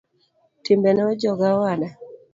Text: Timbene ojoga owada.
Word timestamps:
Timbene 0.63 1.01
ojoga 1.11 1.45
owada. 1.57 1.89